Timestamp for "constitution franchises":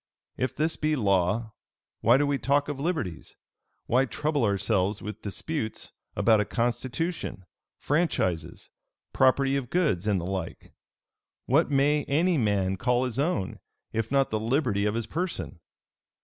6.45-8.71